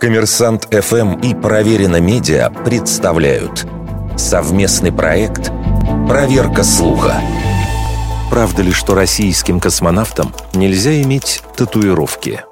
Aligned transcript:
Коммерсант 0.00 0.68
ФМ 0.72 1.14
и 1.20 1.34
Проверено 1.34 2.00
Медиа 2.00 2.50
представляют 2.50 3.66
совместный 4.16 4.92
проект 4.92 5.50
«Проверка 6.08 6.62
слуха». 6.62 7.20
Правда 8.30 8.62
ли, 8.62 8.72
что 8.72 8.94
российским 8.94 9.58
космонавтам 9.58 10.32
нельзя 10.54 11.00
иметь 11.02 11.42
татуировки? 11.56 12.42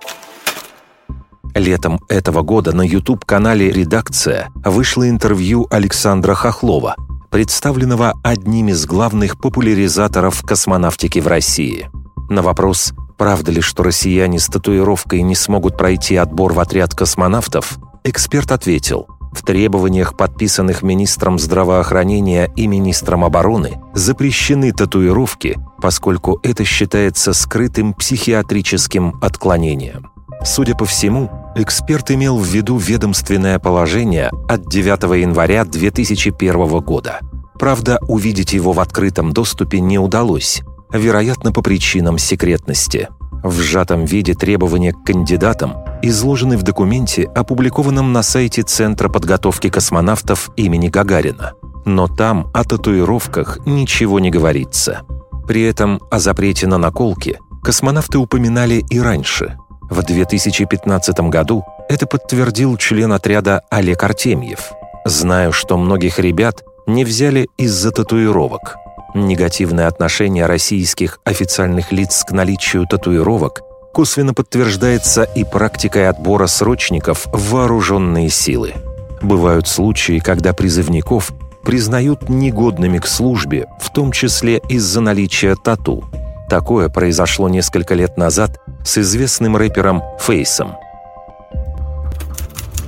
Летом 1.54 2.00
этого 2.08 2.42
года 2.42 2.74
на 2.74 2.82
YouTube-канале 2.82 3.70
«Редакция» 3.70 4.48
вышло 4.64 5.08
интервью 5.08 5.66
Александра 5.70 6.34
Хохлова, 6.34 6.96
представленного 7.30 8.14
одним 8.24 8.68
из 8.68 8.86
главных 8.86 9.38
популяризаторов 9.38 10.42
космонавтики 10.42 11.18
в 11.18 11.26
России. 11.28 11.90
На 12.28 12.42
вопрос 12.42 12.92
Правда 13.16 13.52
ли, 13.52 13.60
что 13.60 13.82
россияне 13.82 14.38
с 14.38 14.46
татуировкой 14.46 15.22
не 15.22 15.34
смогут 15.34 15.76
пройти 15.76 16.16
отбор 16.16 16.52
в 16.52 16.60
отряд 16.60 16.94
космонавтов? 16.94 17.78
Эксперт 18.02 18.50
ответил, 18.50 19.06
в 19.34 19.42
требованиях, 19.42 20.16
подписанных 20.16 20.82
министром 20.82 21.38
здравоохранения 21.38 22.50
и 22.56 22.66
министром 22.66 23.24
обороны, 23.24 23.80
запрещены 23.94 24.72
татуировки, 24.72 25.58
поскольку 25.80 26.38
это 26.42 26.64
считается 26.64 27.32
скрытым 27.32 27.94
психиатрическим 27.94 29.14
отклонением. 29.20 30.10
Судя 30.44 30.74
по 30.74 30.84
всему, 30.84 31.30
эксперт 31.56 32.10
имел 32.10 32.38
в 32.38 32.46
виду 32.46 32.76
ведомственное 32.76 33.58
положение 33.58 34.30
от 34.48 34.68
9 34.68 35.20
января 35.20 35.64
2001 35.64 36.80
года. 36.80 37.20
Правда, 37.58 37.98
увидеть 38.08 38.52
его 38.52 38.72
в 38.72 38.80
открытом 38.80 39.32
доступе 39.32 39.80
не 39.80 39.98
удалось, 39.98 40.62
вероятно, 40.98 41.52
по 41.52 41.62
причинам 41.62 42.18
секретности. 42.18 43.08
В 43.42 43.60
сжатом 43.60 44.04
виде 44.04 44.34
требования 44.34 44.92
к 44.92 45.04
кандидатам 45.04 45.76
изложены 46.02 46.56
в 46.56 46.62
документе, 46.62 47.24
опубликованном 47.24 48.12
на 48.12 48.22
сайте 48.22 48.62
Центра 48.62 49.08
подготовки 49.08 49.68
космонавтов 49.68 50.50
имени 50.56 50.88
Гагарина. 50.88 51.52
Но 51.84 52.06
там 52.08 52.50
о 52.54 52.64
татуировках 52.64 53.58
ничего 53.66 54.18
не 54.20 54.30
говорится. 54.30 55.02
При 55.46 55.62
этом 55.62 56.00
о 56.10 56.18
запрете 56.18 56.66
на 56.66 56.78
наколки 56.78 57.38
космонавты 57.62 58.18
упоминали 58.18 58.84
и 58.88 58.98
раньше. 58.98 59.58
В 59.90 60.02
2015 60.02 61.20
году 61.28 61.64
это 61.88 62.06
подтвердил 62.06 62.76
член 62.78 63.12
отряда 63.12 63.62
Олег 63.70 64.02
Артемьев. 64.02 64.72
«Знаю, 65.04 65.52
что 65.52 65.76
многих 65.76 66.18
ребят 66.18 66.62
не 66.86 67.04
взяли 67.04 67.48
из-за 67.58 67.90
татуировок. 67.90 68.76
Негативное 69.14 69.86
отношение 69.86 70.46
российских 70.46 71.20
официальных 71.24 71.92
лиц 71.92 72.24
к 72.26 72.32
наличию 72.32 72.84
татуировок 72.88 73.62
косвенно 73.92 74.34
подтверждается 74.34 75.22
и 75.22 75.44
практикой 75.44 76.08
отбора 76.08 76.48
срочников 76.48 77.26
в 77.26 77.52
вооруженные 77.52 78.28
силы. 78.28 78.74
Бывают 79.22 79.68
случаи, 79.68 80.18
когда 80.18 80.52
призывников 80.52 81.32
признают 81.62 82.28
негодными 82.28 82.98
к 82.98 83.06
службе, 83.06 83.66
в 83.80 83.90
том 83.90 84.10
числе 84.10 84.60
из-за 84.68 85.00
наличия 85.00 85.54
тату. 85.54 86.04
Такое 86.50 86.88
произошло 86.88 87.48
несколько 87.48 87.94
лет 87.94 88.18
назад 88.18 88.60
с 88.84 88.98
известным 88.98 89.56
рэпером 89.56 90.02
Фейсом. 90.20 90.74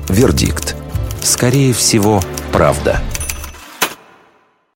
Вердикт. 0.09 0.75
Скорее 1.23 1.73
всего, 1.73 2.21
правда. 2.53 3.01